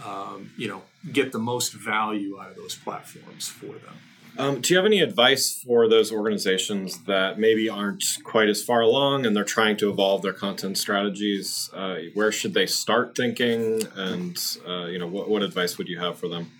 um, 0.05 0.51
you 0.57 0.67
know, 0.67 0.81
get 1.11 1.31
the 1.31 1.39
most 1.39 1.73
value 1.73 2.39
out 2.39 2.49
of 2.49 2.55
those 2.55 2.75
platforms 2.75 3.47
for 3.47 3.73
them. 3.73 3.95
Um, 4.37 4.59
do 4.59 4.73
you 4.73 4.77
have 4.77 4.85
any 4.85 4.99
advice 4.99 5.63
for 5.65 5.87
those 5.87 6.11
organizations 6.11 7.03
that 7.03 7.39
maybe 7.39 7.69
aren't 7.69 8.03
quite 8.25 8.49
as 8.49 8.61
far 8.61 8.81
along 8.81 9.25
and 9.25 9.33
they're 9.33 9.45
trying 9.45 9.77
to 9.77 9.89
evolve 9.89 10.23
their 10.23 10.33
content 10.33 10.77
strategies? 10.77 11.69
Uh, 11.73 11.95
where 12.13 12.33
should 12.33 12.53
they 12.53 12.65
start 12.65 13.15
thinking, 13.15 13.87
and 13.95 14.37
uh, 14.67 14.85
you 14.85 14.99
know, 14.99 15.07
what, 15.07 15.29
what 15.29 15.41
advice 15.41 15.77
would 15.77 15.87
you 15.87 15.99
have 15.99 16.17
for 16.17 16.27
them? 16.27 16.51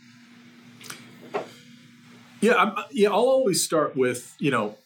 Yeah, 2.40 2.54
I'm, 2.54 2.76
yeah, 2.92 3.10
I'll 3.10 3.16
always 3.16 3.64
start 3.64 3.98
with 3.98 4.36
you 4.40 4.52
know, 4.52 4.78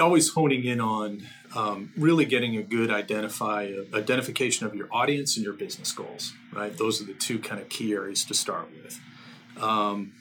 always 0.00 0.30
honing 0.30 0.64
in 0.64 0.80
on 0.80 1.26
um, 1.54 1.92
really 1.96 2.24
getting 2.24 2.56
a 2.56 2.62
good 2.62 2.90
identify 2.90 3.72
identification 3.94 4.66
of 4.66 4.74
your 4.74 4.88
audience 4.90 5.36
and 5.36 5.44
your 5.44 5.54
business 5.54 5.92
goals. 5.92 6.32
Right, 6.52 6.76
those 6.76 7.00
are 7.00 7.04
the 7.04 7.14
two 7.14 7.38
kind 7.38 7.60
of 7.60 7.68
key 7.68 7.92
areas 7.92 8.24
to 8.26 8.34
start 8.34 8.68
with. 8.82 9.00
Um, 9.62 10.12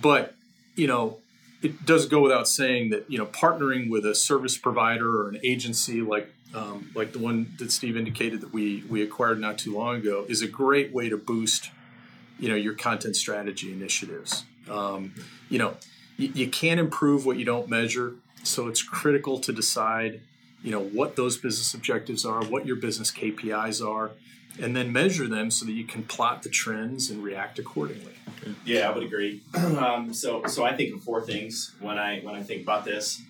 but 0.00 0.34
you 0.74 0.86
know, 0.86 1.18
it 1.62 1.86
does 1.86 2.06
go 2.06 2.20
without 2.20 2.48
saying 2.48 2.90
that 2.90 3.10
you 3.10 3.18
know 3.18 3.26
partnering 3.26 3.90
with 3.90 4.04
a 4.04 4.14
service 4.14 4.56
provider 4.56 5.22
or 5.22 5.28
an 5.28 5.38
agency 5.42 6.00
like 6.00 6.30
um, 6.54 6.90
like 6.94 7.12
the 7.12 7.18
one 7.18 7.52
that 7.58 7.72
Steve 7.72 7.96
indicated 7.96 8.40
that 8.40 8.52
we 8.52 8.84
we 8.88 9.02
acquired 9.02 9.40
not 9.40 9.58
too 9.58 9.74
long 9.74 9.96
ago 9.96 10.24
is 10.28 10.42
a 10.42 10.48
great 10.48 10.92
way 10.92 11.08
to 11.08 11.16
boost 11.16 11.70
you 12.38 12.48
know 12.48 12.54
your 12.54 12.74
content 12.74 13.16
strategy 13.16 13.72
initiatives. 13.72 14.44
Um, 14.70 15.14
you 15.48 15.58
know, 15.58 15.76
you, 16.16 16.30
you 16.34 16.48
can't 16.48 16.80
improve 16.80 17.26
what 17.26 17.36
you 17.36 17.44
don't 17.44 17.68
measure, 17.68 18.14
so 18.44 18.68
it's 18.68 18.82
critical 18.82 19.38
to 19.40 19.52
decide 19.52 20.20
you 20.62 20.70
know 20.70 20.80
what 20.80 21.16
those 21.16 21.36
business 21.36 21.74
objectives 21.74 22.24
are, 22.24 22.42
what 22.44 22.66
your 22.66 22.76
business 22.76 23.10
KPIs 23.10 23.86
are, 23.86 24.12
and 24.60 24.74
then 24.74 24.92
measure 24.92 25.28
them 25.28 25.50
so 25.50 25.66
that 25.66 25.72
you 25.72 25.84
can 25.84 26.04
plot 26.04 26.42
the 26.42 26.48
trends 26.48 27.10
and 27.10 27.22
react 27.22 27.58
accordingly. 27.58 28.12
Yeah, 28.64 28.88
I 28.88 28.94
would 28.94 29.04
agree. 29.04 29.42
um, 29.54 30.14
so, 30.14 30.44
so 30.46 30.64
I 30.64 30.74
think 30.74 30.94
of 30.94 31.02
four 31.02 31.20
things 31.20 31.74
when 31.80 31.98
I 31.98 32.20
when 32.20 32.34
I 32.34 32.42
think 32.42 32.62
about 32.62 32.84
this, 32.84 33.20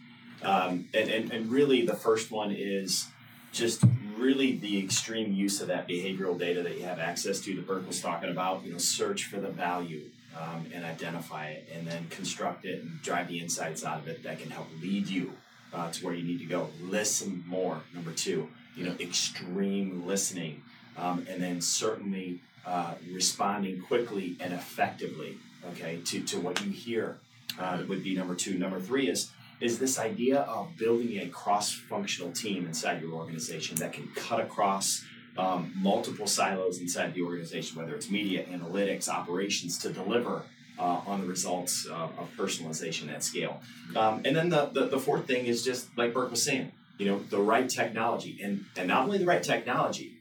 um, 0.43 0.89
and, 0.95 1.11
and 1.11 1.33
and 1.33 1.51
really 1.51 1.85
the 1.85 1.97
first 1.97 2.31
one 2.31 2.53
is 2.53 3.09
just 3.53 3.83
really 4.17 4.57
the 4.57 4.79
extreme 4.79 5.33
use 5.33 5.61
of 5.61 5.69
that 5.69 5.89
behavioral 5.89 6.39
data 6.39 6.63
that 6.63 6.77
you 6.77 6.85
have 6.85 6.99
access 6.99 7.41
to 7.41 7.55
that 7.57 7.67
Burk 7.67 7.87
was 7.87 8.01
talking 8.01 8.31
about. 8.31 8.65
You 8.65 8.73
know, 8.73 8.79
search 8.79 9.25
for 9.25 9.41
the 9.41 9.51
value 9.51 10.11
um, 10.41 10.67
and 10.75 10.85
identify 10.85 11.49
it, 11.49 11.69
and 11.75 11.87
then 11.87 12.07
construct 12.11 12.65
it 12.65 12.83
and 12.83 13.03
drive 13.03 13.29
the 13.29 13.39
insights 13.41 13.85
out 13.85 13.99
of 13.99 14.09
it 14.09 14.23
that 14.25 14.41
can 14.41 14.51
help 14.51 14.67
lead 14.81 15.09
you 15.09 15.33
uh, 15.73 15.91
to 15.91 16.05
where 16.05 16.15
you 16.15 16.25
need 16.25 16.39
to 16.39 16.47
go. 16.47 16.69
Listen 16.83 17.45
more. 17.47 17.81
Number 17.95 18.13
two, 18.13 18.49
you 18.77 18.85
know, 18.85 18.95
extreme 19.01 20.07
listening, 20.07 20.63
um, 20.97 21.27
and 21.29 21.43
then 21.43 21.61
certainly 21.61 22.41
uh, 22.67 22.95
responding 23.13 23.83
quickly 23.83 24.37
and 24.41 24.53
effectively. 24.53 25.37
Okay, 25.73 26.01
to 26.05 26.21
to 26.21 26.41
what 26.41 26.65
you 26.65 26.71
hear 26.71 27.19
uh, 27.59 27.83
would 27.89 28.05
be 28.05 28.15
number 28.15 28.35
two. 28.35 28.59
Number 28.59 28.81
three 28.81 29.09
is 29.09 29.31
is 29.61 29.79
this 29.79 29.99
idea 29.99 30.41
of 30.41 30.77
building 30.77 31.21
a 31.21 31.29
cross-functional 31.29 32.33
team 32.33 32.67
inside 32.67 33.01
your 33.01 33.13
organization 33.13 33.77
that 33.77 33.93
can 33.93 34.09
cut 34.15 34.41
across 34.41 35.05
um, 35.37 35.73
multiple 35.77 36.27
silos 36.27 36.81
inside 36.81 37.15
the 37.15 37.23
organization, 37.23 37.79
whether 37.79 37.95
it's 37.95 38.11
media, 38.11 38.45
analytics, 38.45 39.09
operations, 39.09 39.79
to 39.79 39.91
deliver 39.91 40.43
uh, 40.79 41.01
on 41.07 41.21
the 41.21 41.27
results 41.27 41.87
of, 41.87 42.11
of 42.19 42.29
personalization 42.37 43.13
at 43.13 43.23
scale. 43.23 43.61
Um, 43.97 44.23
and 44.25 44.35
then 44.35 44.49
the, 44.49 44.67
the, 44.67 44.87
the, 44.87 44.99
fourth 44.99 45.27
thing 45.27 45.47
is 45.47 45.65
just 45.65 45.87
like 45.97 46.13
Burk 46.13 46.31
was 46.31 46.43
saying, 46.43 46.73
you 46.99 47.07
know, 47.07 47.21
the 47.31 47.39
right 47.39 47.69
technology. 47.69 48.39
And, 48.43 48.65
and 48.77 48.89
not 48.89 49.05
only 49.05 49.19
the 49.19 49.27
right 49.27 49.43
technology, 49.43 50.17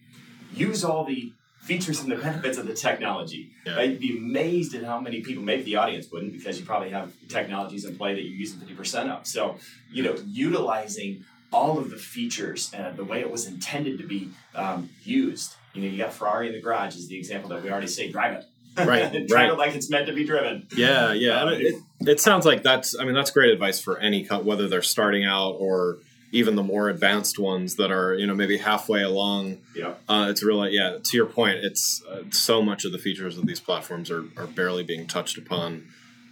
use 0.53 0.83
all 0.83 1.05
the 1.05 1.33
features 1.63 2.01
and 2.01 2.11
the 2.11 2.17
benefits 2.17 2.57
of 2.57 2.67
the 2.67 2.73
technology. 2.73 3.49
Yeah. 3.65 3.77
I'd 3.77 3.99
be 3.99 4.17
amazed 4.17 4.75
at 4.75 4.83
how 4.83 4.99
many 4.99 5.21
people, 5.21 5.43
maybe 5.43 5.63
the 5.63 5.77
audience 5.77 6.11
wouldn't, 6.11 6.33
because 6.33 6.59
you 6.59 6.65
probably 6.65 6.89
have 6.89 7.13
technologies 7.29 7.85
in 7.85 7.95
play 7.95 8.13
that 8.13 8.21
you're 8.21 8.35
using 8.35 8.59
50% 8.59 9.09
of. 9.09 9.25
So, 9.25 9.57
you 9.89 10.03
know, 10.03 10.15
utilizing 10.27 11.23
all 11.53 11.77
of 11.77 11.89
the 11.89 11.97
features 11.97 12.71
and 12.73 12.97
the 12.97 13.03
way 13.03 13.19
it 13.19 13.31
was 13.31 13.45
intended 13.45 13.99
to 13.99 14.07
be 14.07 14.29
um, 14.55 14.89
used. 15.03 15.55
You 15.73 15.81
know, 15.81 15.87
you 15.87 15.97
got 15.97 16.13
Ferrari 16.13 16.47
in 16.47 16.53
the 16.53 16.61
garage 16.61 16.95
is 16.95 17.07
the 17.07 17.17
example 17.17 17.49
that 17.49 17.63
we 17.63 17.71
already 17.71 17.87
say, 17.87 18.11
drive 18.11 18.33
it. 18.33 18.45
Right 18.75 19.11
drive 19.27 19.29
right. 19.29 19.49
it 19.49 19.57
like 19.57 19.75
it's 19.75 19.89
meant 19.89 20.07
to 20.07 20.13
be 20.13 20.25
driven. 20.25 20.67
Yeah 20.75 21.13
yeah. 21.13 21.43
Um, 21.43 21.53
it, 21.53 21.75
it, 22.01 22.19
sounds 22.19 22.43
like 22.45 22.63
that's 22.63 22.97
i 22.99 23.05
mean 23.05 23.13
that's 23.13 23.29
great 23.29 23.51
advice 23.51 23.79
for 23.79 23.99
any 23.99 24.25
company, 24.25 24.49
whether 24.49 24.67
they're 24.67 24.81
starting 24.81 25.23
out 25.23 25.51
or 25.59 25.97
even 26.31 26.55
the 26.55 26.63
more 26.63 26.89
advanced 26.89 27.37
ones 27.37 27.75
that 27.75 27.91
are 27.91 28.15
you 28.15 28.25
know 28.25 28.33
maybe 28.33 28.57
halfway 28.57 29.03
along. 29.03 29.59
Yeah. 29.75 29.93
Uh, 30.09 30.27
it's 30.29 30.43
really 30.43 30.71
yeah 30.71 30.97
to 31.03 31.17
your 31.17 31.27
point 31.27 31.57
it's 31.57 32.03
uh, 32.09 32.23
so 32.31 32.61
much 32.63 32.83
of 32.83 32.91
the 32.91 32.97
features 32.97 33.37
of 33.37 33.45
these 33.45 33.59
platforms 33.59 34.09
are, 34.09 34.25
are 34.37 34.47
barely 34.47 34.83
being 34.83 35.05
touched 35.05 35.37
upon. 35.37 35.87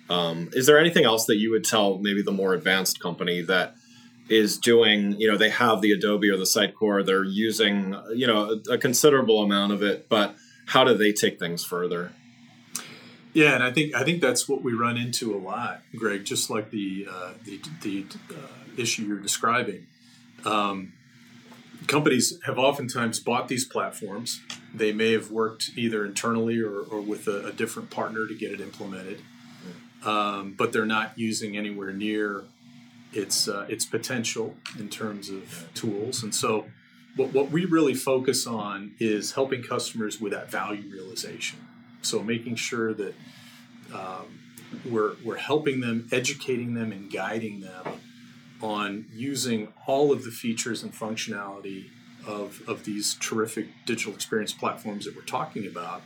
Um, 0.10 0.50
is 0.54 0.66
there 0.66 0.80
anything 0.80 1.06
else 1.06 1.26
that 1.28 1.38
you 1.38 1.52
would 1.52 1.64
tell 1.64 2.00
maybe 2.00 2.22
the 2.22 2.32
more 2.32 2.54
advanced 2.54 3.00
company 3.00 3.42
that 3.44 3.76
is 4.32 4.58
doing 4.58 5.20
you 5.20 5.30
know 5.30 5.38
they 5.38 5.50
have 5.50 5.82
the 5.82 5.92
adobe 5.92 6.30
or 6.30 6.38
the 6.38 6.44
sitecore 6.44 7.06
they're 7.06 7.24
using 7.24 7.96
you 8.16 8.26
know 8.26 8.60
a, 8.70 8.74
a 8.74 8.78
considerable 8.78 9.44
amount 9.44 9.72
of 9.72 9.84
it 9.84 10.08
but 10.10 10.36
how 10.68 10.84
do 10.84 10.96
they 10.96 11.12
take 11.12 11.38
things 11.38 11.64
further 11.64 12.12
yeah, 13.34 13.56
and 13.56 13.64
I 13.64 13.72
think 13.72 13.96
I 13.96 14.04
think 14.04 14.22
that's 14.22 14.50
what 14.50 14.62
we 14.62 14.74
run 14.74 14.98
into 14.98 15.34
a 15.34 15.40
lot, 15.40 15.84
Greg. 15.96 16.26
Just 16.26 16.50
like 16.50 16.70
the 16.70 17.08
uh, 17.10 17.32
the, 17.46 17.62
the 17.82 18.06
uh, 18.30 18.36
issue 18.78 19.04
you're 19.04 19.20
describing, 19.20 19.88
um, 20.44 20.94
companies 21.88 22.38
have 22.46 22.58
oftentimes 22.58 23.20
bought 23.20 23.48
these 23.48 23.66
platforms. 23.66 24.42
They 24.74 24.92
may 24.92 25.14
have 25.14 25.32
worked 25.32 25.72
either 25.76 26.06
internally 26.06 26.60
or, 26.60 26.80
or 26.80 27.02
with 27.02 27.28
a, 27.28 27.48
a, 27.48 27.52
different 27.52 27.90
partner 27.90 28.28
to 28.28 28.36
get 28.36 28.52
it 28.52 28.62
implemented, 28.62 29.22
um, 30.04 30.54
but 30.58 30.72
they're 30.72 30.86
not 30.86 31.18
using 31.18 31.58
anywhere 31.58 31.92
near 31.92 32.44
its 33.14 33.48
uh, 33.48 33.66
its 33.70 33.86
potential 33.86 34.56
in 34.80 34.90
terms 34.90 35.30
of 35.30 35.68
tools. 35.74 36.24
And 36.24 36.34
so, 36.34 36.66
what 37.16 37.34
what 37.34 37.52
we 37.52 37.66
really 37.66 37.94
focus 37.94 38.48
on 38.48 38.94
is 39.00 39.34
helping 39.34 39.64
customers 39.64 40.22
with 40.22 40.34
that 40.34 40.50
value 40.50 40.90
realization 40.92 41.60
so 42.02 42.22
making 42.22 42.56
sure 42.56 42.94
that 42.94 43.14
um, 43.94 44.40
we're, 44.90 45.14
we're 45.24 45.38
helping 45.38 45.82
them, 45.82 46.08
educating 46.12 46.74
them, 46.74 46.92
and 46.92 47.12
guiding 47.12 47.62
them 47.62 48.00
on 48.62 49.06
using 49.14 49.74
all 49.88 50.12
of 50.12 50.24
the 50.24 50.32
features 50.32 50.84
and 50.84 50.94
functionality 50.94 51.90
of, 52.26 52.62
of 52.68 52.86
these 52.86 53.16
terrific 53.16 53.68
digital 53.86 54.14
experience 54.14 54.54
platforms 54.54 55.06
that 55.06 55.16
we're 55.16 55.24
talking 55.24 55.66
about, 55.66 56.04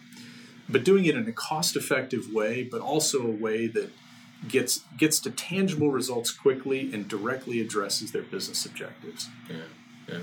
but 0.69 0.83
doing 0.83 1.05
it 1.05 1.15
in 1.15 1.27
a 1.27 1.31
cost 1.31 1.75
effective 1.75 2.31
way, 2.33 2.63
but 2.63 2.81
also 2.81 3.21
a 3.21 3.31
way 3.31 3.67
that 3.67 3.91
gets 4.47 4.81
gets 4.97 5.19
to 5.21 5.31
tangible 5.31 5.91
results 5.91 6.31
quickly 6.31 6.93
and 6.93 7.07
directly 7.07 7.59
addresses 7.59 8.11
their 8.11 8.21
business 8.23 8.65
objectives. 8.65 9.29
Yeah, 9.49 9.55
yeah. 10.09 10.19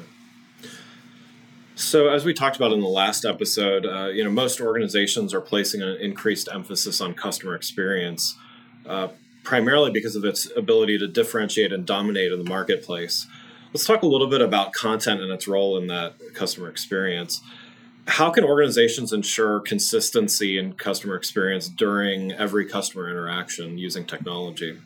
So, 1.75 2.09
as 2.09 2.25
we 2.25 2.35
talked 2.35 2.57
about 2.57 2.73
in 2.73 2.81
the 2.81 2.88
last 2.88 3.25
episode, 3.25 3.87
uh, 3.87 4.09
you 4.09 4.23
know, 4.23 4.31
most 4.31 4.61
organizations 4.61 5.33
are 5.33 5.41
placing 5.41 5.83
an 5.83 5.97
increased 6.00 6.49
emphasis 6.52 7.00
on 7.00 7.14
customer 7.14 7.55
experience, 7.55 8.37
uh, 8.87 9.09
primarily 9.43 9.91
because 9.91 10.14
of 10.14 10.25
its 10.25 10.49
ability 10.57 10.99
to 10.99 11.09
differentiate 11.09 11.73
and 11.73 11.87
dominate 11.87 12.31
in 12.31 12.43
the 12.43 12.49
marketplace. 12.49 13.26
Let's 13.73 13.87
talk 13.87 14.02
a 14.02 14.07
little 14.07 14.29
bit 14.29 14.43
about 14.43 14.75
content 14.75 15.23
and 15.23 15.33
its 15.33 15.49
role 15.49 15.79
in 15.79 15.87
that 15.87 16.14
customer 16.35 16.69
experience 16.69 17.41
how 18.07 18.31
can 18.31 18.45
organizations 18.45 19.13
ensure 19.13 19.61
consistency 19.61 20.59
in 20.59 20.73
customer 20.75 21.15
experience 21.15 21.69
during 21.69 22.33
every 22.33 22.67
customer 22.67 23.09
interaction 23.09 23.79
using 23.79 24.05
technology? 24.05 24.79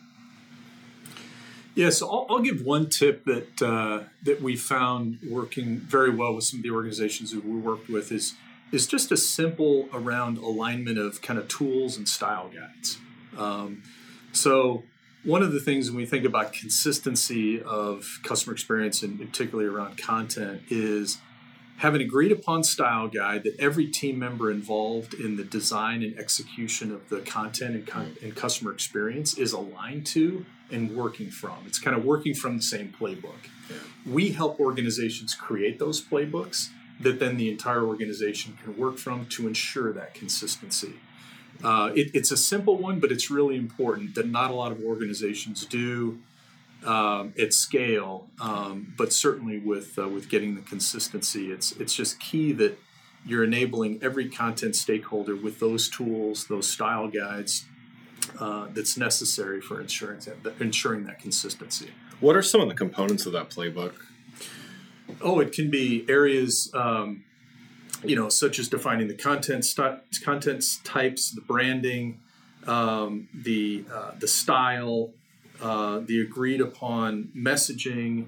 Yeah, 1.73 1.91
so 1.91 2.09
I'll, 2.09 2.25
I'll 2.29 2.41
give 2.41 2.63
one 2.63 2.89
tip 2.89 3.23
that 3.25 3.61
uh, 3.61 4.03
that 4.23 4.41
we 4.41 4.55
found 4.55 5.19
working 5.29 5.77
very 5.77 6.09
well 6.09 6.33
with 6.33 6.43
some 6.43 6.59
of 6.59 6.63
the 6.63 6.71
organizations 6.71 7.31
that 7.31 7.45
we 7.45 7.55
worked 7.55 7.87
with 7.87 8.11
is 8.11 8.33
is 8.71 8.87
just 8.87 9.11
a 9.11 9.17
simple 9.17 9.87
around 9.93 10.37
alignment 10.37 10.97
of 10.97 11.21
kind 11.21 11.39
of 11.39 11.47
tools 11.47 11.97
and 11.97 12.07
style 12.07 12.49
guides. 12.49 12.97
Um, 13.37 13.83
so 14.31 14.83
one 15.23 15.43
of 15.43 15.51
the 15.51 15.59
things 15.59 15.89
when 15.89 15.97
we 15.97 16.05
think 16.05 16.25
about 16.25 16.53
consistency 16.53 17.61
of 17.61 18.21
customer 18.23 18.53
experience 18.53 19.03
and 19.03 19.19
particularly 19.19 19.69
around 19.69 19.97
content 19.97 20.61
is 20.69 21.19
have 21.77 21.93
an 21.93 22.01
agreed 22.01 22.31
upon 22.31 22.63
style 22.63 23.07
guide 23.07 23.43
that 23.43 23.59
every 23.59 23.87
team 23.87 24.17
member 24.17 24.51
involved 24.51 25.13
in 25.13 25.37
the 25.37 25.43
design 25.43 26.01
and 26.01 26.17
execution 26.17 26.91
of 26.91 27.07
the 27.09 27.19
content 27.21 27.75
and, 27.75 27.87
con- 27.87 28.17
and, 28.23 28.35
customer 28.35 28.71
experience 28.71 29.37
is 29.37 29.53
aligned 29.53 30.05
to 30.05 30.43
and 30.71 30.95
working 30.95 31.29
from. 31.29 31.55
It's 31.67 31.79
kind 31.79 31.95
of 31.95 32.03
working 32.03 32.33
from 32.33 32.57
the 32.57 32.63
same 32.63 32.93
playbook. 32.99 33.49
We 34.05 34.31
help 34.31 34.59
organizations 34.59 35.35
create 35.35 35.77
those 35.77 36.03
playbooks 36.03 36.69
that 36.99 37.19
then 37.19 37.37
the 37.37 37.49
entire 37.51 37.83
organization 37.83 38.57
can 38.63 38.75
work 38.75 38.97
from 38.97 39.27
to 39.27 39.47
ensure 39.47 39.93
that 39.93 40.15
consistency. 40.15 40.93
Uh, 41.63 41.91
it, 41.95 42.09
it's 42.13 42.31
a 42.31 42.37
simple 42.37 42.77
one, 42.77 42.99
but 42.99 43.11
it's 43.11 43.29
really 43.29 43.55
important 43.55 44.15
that 44.15 44.27
not 44.27 44.49
a 44.49 44.53
lot 44.53 44.71
of 44.71 44.81
organizations 44.81 45.65
do 45.65 46.19
um, 46.87 47.33
at 47.37 47.53
scale, 47.53 48.29
um, 48.39 48.93
but 48.97 49.11
certainly 49.11 49.59
with 49.59 49.99
uh, 49.99 50.07
with 50.07 50.29
getting 50.29 50.55
the 50.55 50.61
consistency, 50.61 51.51
it's 51.51 51.73
it's 51.73 51.93
just 51.93 52.19
key 52.19 52.53
that 52.53 52.79
you're 53.25 53.43
enabling 53.43 53.99
every 54.01 54.29
content 54.29 54.75
stakeholder 54.75 55.35
with 55.35 55.59
those 55.59 55.89
tools, 55.89 56.47
those 56.47 56.67
style 56.69 57.09
guides 57.09 57.65
uh, 58.39 58.67
that's 58.73 58.97
necessary 58.97 59.59
for 59.59 59.81
ensuring 59.81 60.21
that, 60.21 60.53
ensuring 60.61 61.03
that 61.05 61.19
consistency. 61.19 61.89
What 62.21 62.35
are 62.37 62.41
some 62.41 62.61
of 62.61 62.69
the 62.69 62.73
components 62.73 63.25
of 63.25 63.33
that 63.33 63.49
playbook? 63.49 63.93
Oh, 65.21 65.39
it 65.39 65.51
can 65.51 65.69
be 65.69 66.05
areas, 66.07 66.71
um, 66.73 67.25
you 68.03 68.15
know, 68.15 68.29
such 68.29 68.59
as 68.59 68.69
defining 68.69 69.07
the 69.07 69.13
content 69.13 69.65
st- 69.65 69.99
content 70.23 70.63
types, 70.83 71.31
the 71.31 71.41
branding, 71.41 72.21
um, 72.65 73.27
the 73.33 73.83
uh, 73.93 74.11
the 74.17 74.27
style, 74.27 75.11
uh, 75.61 75.99
the 75.99 76.21
agreed 76.21 76.61
upon 76.61 77.31
messaging, 77.35 78.27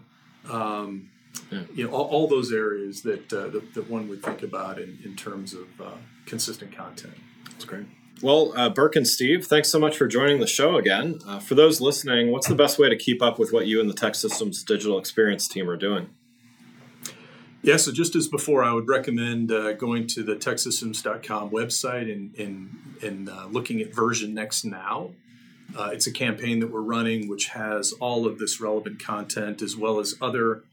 um, 0.50 1.10
yeah. 1.52 1.62
you 1.74 1.86
know, 1.86 1.92
all, 1.92 2.06
all, 2.06 2.28
those 2.28 2.52
areas 2.52 3.02
that, 3.04 3.32
uh, 3.32 3.48
that, 3.50 3.74
that 3.74 3.90
one 3.90 4.08
would 4.08 4.24
think 4.24 4.44
about 4.44 4.80
in, 4.80 5.00
in 5.04 5.16
terms 5.16 5.54
of 5.54 5.68
uh, 5.80 5.92
consistent 6.26 6.76
content. 6.76 7.14
That's 7.52 7.66
great. 7.66 7.86
Well, 8.22 8.52
uh, 8.56 8.70
Burk 8.70 8.96
and 8.98 9.08
Steve, 9.08 9.46
thanks 9.46 9.70
so 9.70 9.80
much 9.80 9.96
for 9.98 10.06
joining 10.06 10.40
the 10.40 10.48
show 10.48 10.76
again. 10.76 11.20
Uh, 11.26 11.40
for 11.40 11.56
those 11.56 11.80
listening, 11.80 12.32
what's 12.32 12.48
the 12.48 12.56
best 12.56 12.78
way 12.78 12.90
to 12.90 12.98
keep 12.98 13.22
up 13.22 13.40
with 13.40 13.54
what 13.54 13.66
you 13.66 13.80
and 13.80 13.90
the 13.90 13.94
TEKsystems 13.94 14.66
digital 14.66 15.00
experience 15.00 15.48
team 15.48 15.70
are 15.70 15.78
doing? 15.78 16.10
Yeah, 17.62 17.78
so 17.78 17.92
just 17.92 18.16
as 18.16 18.28
before, 18.28 18.64
I 18.64 18.74
would 18.74 18.88
recommend 18.88 19.52
uh, 19.52 19.74
going 19.74 20.08
to 20.08 20.24
the 20.24 20.36
teksystems.com 20.36 21.50
website 21.50 22.12
and, 22.12 22.34
and, 22.36 22.98
and 23.02 23.30
uh, 23.30 23.48
looking 23.48 23.82
at 23.82 23.94
version 23.94 24.34
next 24.34 24.64
now. 24.64 25.12
Uh, 25.78 25.90
it's 25.94 26.08
a 26.08 26.12
campaign 26.12 26.60
that 26.60 26.72
we're 26.72 26.82
running 26.82 27.28
which 27.28 27.50
has 27.50 27.94
all 27.94 28.26
of 28.26 28.40
this 28.40 28.60
relevant 28.60 29.04
content 29.04 29.62
as 29.62 29.76
well 29.76 30.00
as 30.00 30.16
other 30.22 30.64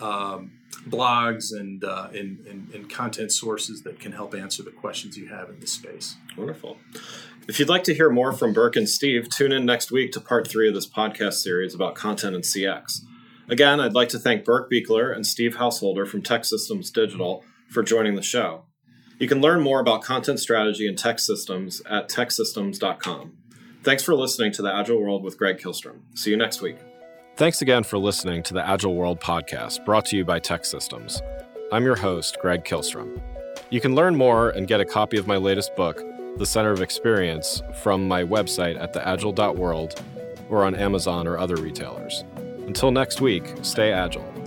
um, 0.00 0.52
blogs 0.88 1.52
and, 1.52 1.82
uh, 1.84 2.08
and, 2.14 2.46
and, 2.46 2.70
and, 2.72 2.88
content 2.90 3.32
sources 3.32 3.82
that 3.82 3.98
can 3.98 4.12
help 4.12 4.34
answer 4.34 4.62
the 4.62 4.70
questions 4.70 5.16
you 5.16 5.26
have 5.26 5.48
in 5.48 5.58
this 5.58 5.72
space. 5.72 6.16
Wonderful. 6.36 6.76
If 7.48 7.58
you'd 7.58 7.68
like 7.68 7.82
to 7.84 7.94
hear 7.94 8.10
more 8.10 8.32
from 8.32 8.52
Burk 8.52 8.76
and 8.76 8.88
Steve, 8.88 9.28
tune 9.28 9.50
in 9.50 9.64
next 9.64 9.90
week 9.90 10.12
to 10.12 10.20
part 10.20 10.46
three 10.46 10.68
of 10.68 10.74
this 10.74 10.86
podcast 10.86 11.34
series 11.34 11.74
about 11.74 11.94
content 11.94 12.34
and 12.34 12.44
CX. 12.44 13.00
Again, 13.48 13.80
I'd 13.80 13.94
like 13.94 14.10
to 14.10 14.18
thank 14.18 14.44
Burk 14.44 14.70
Buechler 14.70 15.14
and 15.14 15.26
Steve 15.26 15.56
Householder 15.56 16.04
from 16.04 16.22
TEKsystems 16.22 16.92
Digital 16.92 17.42
for 17.70 17.82
joining 17.82 18.14
the 18.14 18.22
show. 18.22 18.64
You 19.18 19.26
can 19.26 19.40
learn 19.40 19.60
more 19.60 19.80
about 19.80 20.02
content 20.02 20.38
strategy 20.38 20.86
and 20.86 20.96
TEKsystems 20.96 21.80
at 21.90 22.08
teksystems.com. 22.08 23.32
Thanks 23.82 24.02
for 24.02 24.14
listening 24.14 24.52
to 24.52 24.62
the 24.62 24.74
Agile 24.74 25.00
World 25.00 25.22
with 25.22 25.38
Greg 25.38 25.58
Kihlstrom. 25.58 26.00
See 26.14 26.30
you 26.30 26.36
next 26.36 26.60
week. 26.60 26.78
Thanks 27.36 27.62
again 27.62 27.84
for 27.84 27.98
listening 27.98 28.42
to 28.44 28.54
the 28.54 28.66
Agile 28.66 28.94
World 28.94 29.20
podcast 29.20 29.84
brought 29.84 30.04
to 30.06 30.16
you 30.16 30.24
by 30.24 30.40
TEKsystems. 30.40 31.20
I'm 31.70 31.84
your 31.84 31.94
host, 31.94 32.38
Greg 32.40 32.64
Kihlstrom. 32.64 33.20
You 33.70 33.80
can 33.80 33.94
learn 33.94 34.16
more 34.16 34.50
and 34.50 34.66
get 34.66 34.80
a 34.80 34.84
copy 34.84 35.18
of 35.18 35.26
my 35.26 35.36
latest 35.36 35.76
book, 35.76 36.02
The 36.38 36.46
Center 36.46 36.72
of 36.72 36.82
Experience, 36.82 37.62
from 37.80 38.08
my 38.08 38.24
website 38.24 38.80
at 38.80 38.92
theagile.world 38.92 40.02
or 40.48 40.64
on 40.64 40.74
Amazon 40.74 41.28
or 41.28 41.38
other 41.38 41.56
retailers. 41.56 42.24
Until 42.66 42.90
next 42.90 43.20
week, 43.20 43.44
stay 43.62 43.92
agile. 43.92 44.37